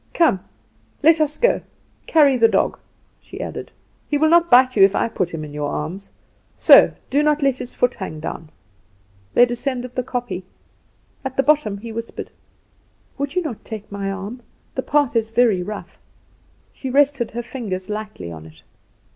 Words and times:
Come! 0.15 0.39
let 1.03 1.21
us 1.21 1.37
go. 1.37 1.61
Carry 2.07 2.35
the 2.35 2.47
dog," 2.47 2.79
she 3.21 3.39
added; 3.39 3.69
"he 4.09 4.17
will 4.17 4.29
not 4.29 4.49
bite 4.49 4.75
you 4.75 4.81
if 4.81 4.95
I 4.95 5.07
put 5.07 5.29
him 5.31 5.45
in 5.45 5.53
your 5.53 5.69
arms. 5.69 6.09
So 6.55 6.93
do 7.11 7.21
not 7.21 7.43
let 7.43 7.59
his 7.59 7.75
foot 7.75 7.93
hang 7.93 8.19
down." 8.19 8.49
They 9.35 9.45
descended 9.45 9.93
the 9.93 10.01
kopje. 10.01 10.41
At 11.23 11.37
the 11.37 11.43
bottom, 11.43 11.77
he 11.77 11.91
whispered: 11.91 12.31
"Would 13.19 13.35
you 13.35 13.43
not 13.43 13.63
take 13.63 13.91
my 13.91 14.11
arm? 14.11 14.41
the 14.73 14.81
path 14.81 15.15
is 15.15 15.29
very 15.29 15.61
rough." 15.61 15.99
She 16.73 16.89
rested 16.89 17.29
her 17.29 17.43
fingers 17.43 17.87
lightly 17.87 18.31
on 18.31 18.47
it. 18.47 18.63